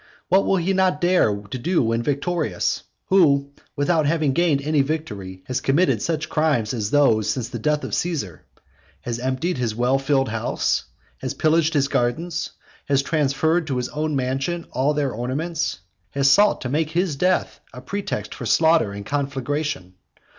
What 0.29 0.47
will 0.47 0.55
he 0.57 0.73
not 0.73 0.99
dare 0.99 1.31
to 1.31 1.57
do 1.59 1.83
when 1.83 2.01
victorious, 2.01 2.81
who, 3.09 3.51
without 3.75 4.07
having 4.07 4.33
gained 4.33 4.63
any 4.63 4.81
victory, 4.81 5.43
has 5.45 5.61
committed 5.61 6.01
such 6.01 6.27
crimes 6.27 6.73
as 6.73 6.89
these 6.89 7.29
since 7.29 7.49
the 7.49 7.59
death 7.59 7.83
of 7.83 7.93
Caesar? 7.93 8.43
has 9.01 9.19
emptied 9.19 9.59
his 9.59 9.75
well 9.75 9.99
filled 9.99 10.29
house? 10.29 10.85
has 11.19 11.35
pillaged 11.35 11.75
his 11.75 11.87
gardens? 11.87 12.49
has 12.89 13.03
transferred 13.03 13.67
to 13.67 13.77
his 13.77 13.89
own 13.89 14.15
mansion 14.15 14.65
all 14.71 14.95
their 14.95 15.11
ornaments? 15.13 15.81
has 16.09 16.27
sought 16.27 16.61
to 16.61 16.69
make 16.69 16.89
his 16.89 17.15
death 17.15 17.59
a 17.71 17.79
pretext 17.79 18.33
for 18.33 18.47
slaughter 18.47 18.91
and 18.93 19.05
conflagration? 19.05 19.93